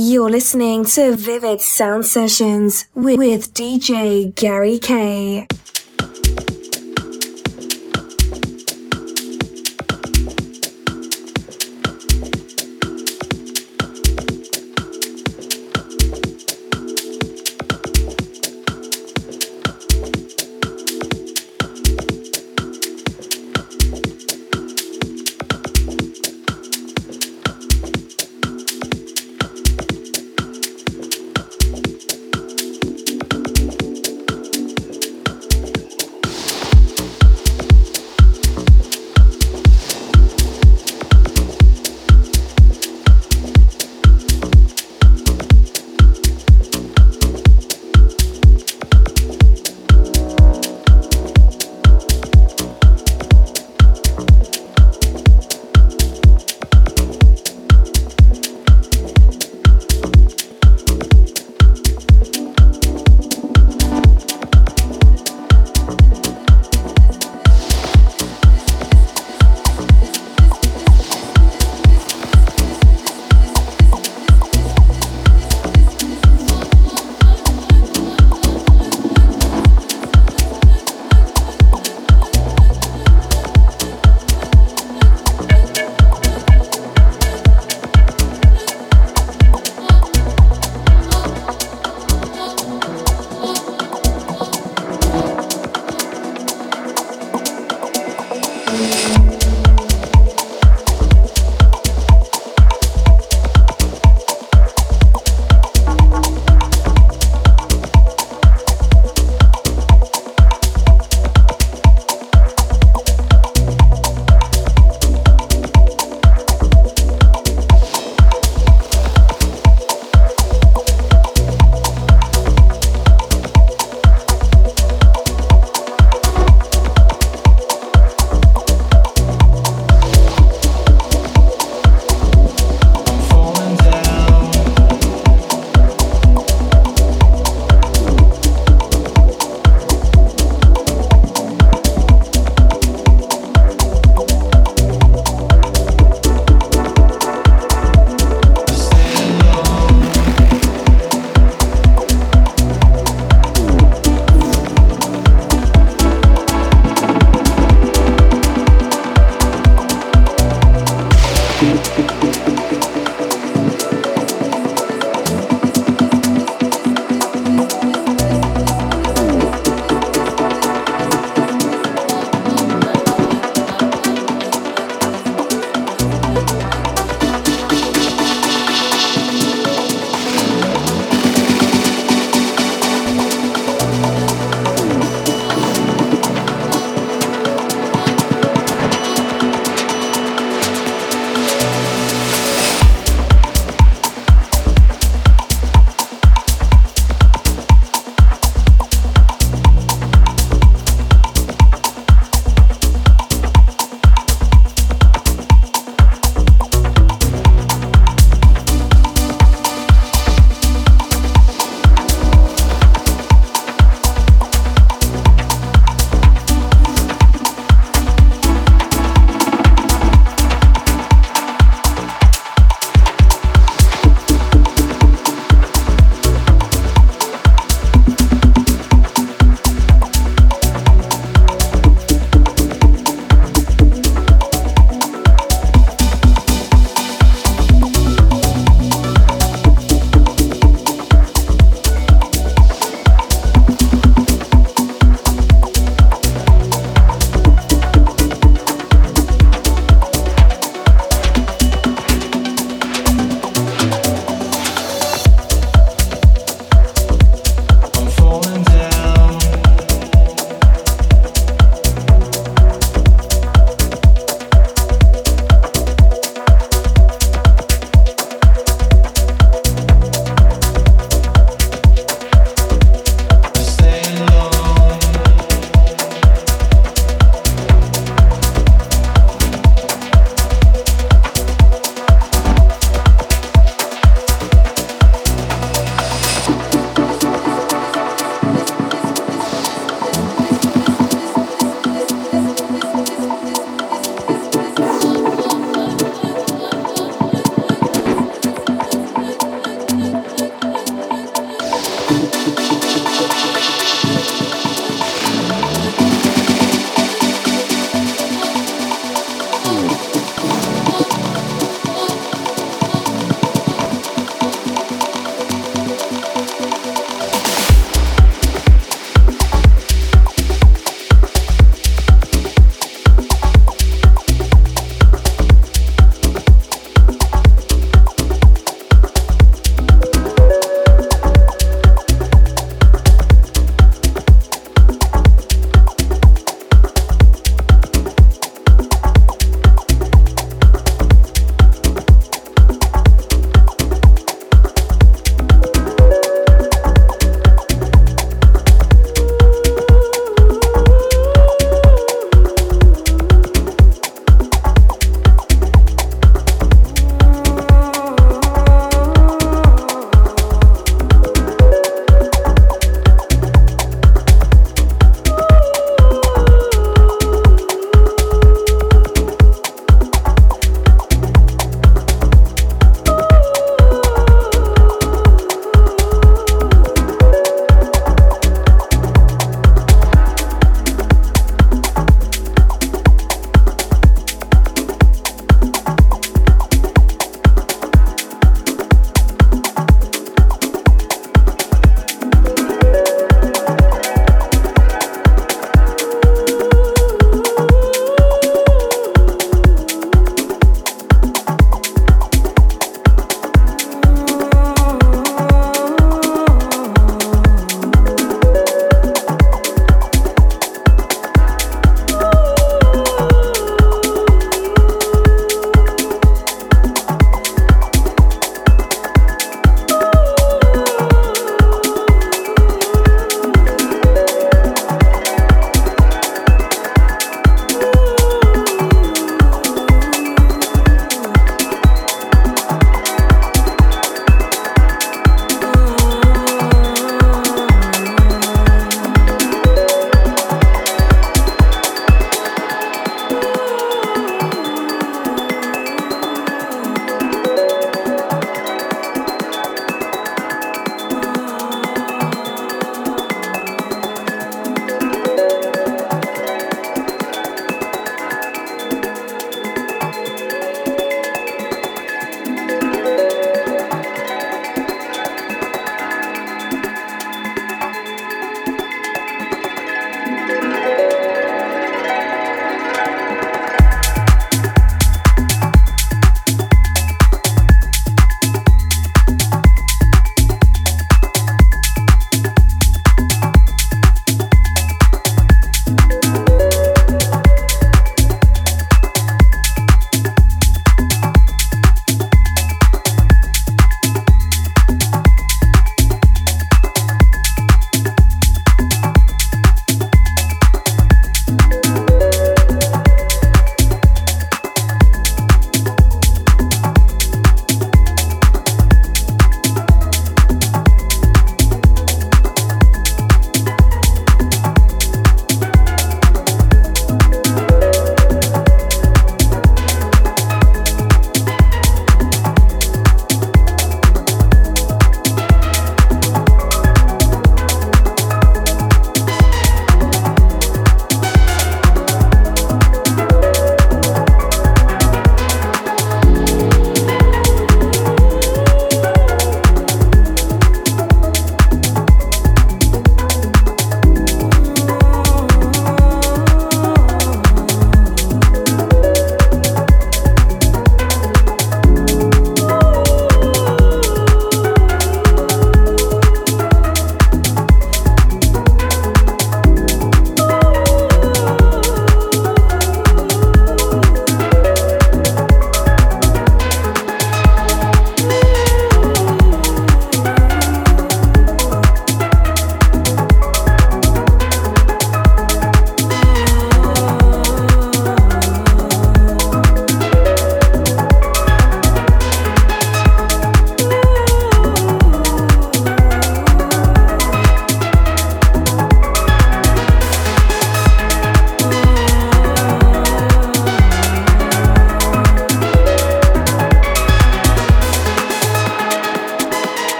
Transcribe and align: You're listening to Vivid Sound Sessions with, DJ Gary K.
You're 0.00 0.30
listening 0.30 0.84
to 0.84 1.16
Vivid 1.16 1.60
Sound 1.60 2.06
Sessions 2.06 2.86
with, 2.94 3.52
DJ 3.52 4.32
Gary 4.32 4.78
K. 4.78 5.48